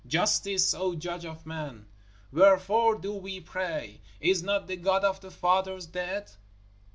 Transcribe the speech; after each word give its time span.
Justice, 0.07 0.73
O 0.73 0.95
judge 0.95 1.25
of 1.25 1.45
men! 1.45 1.85
Wherefore 2.31 2.95
do 2.95 3.13
we 3.13 3.39
pray? 3.39 4.01
Is 4.19 4.41
not 4.41 4.65
the 4.65 4.75
God 4.75 5.03
of 5.03 5.19
the 5.21 5.29
fathers 5.29 5.85
dead? 5.85 6.31